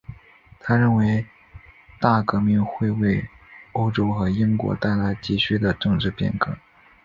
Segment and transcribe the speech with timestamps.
[0.59, 1.27] 他认为
[1.99, 3.29] 大革命会为
[3.73, 6.57] 欧洲和英国带来急需的政治变革。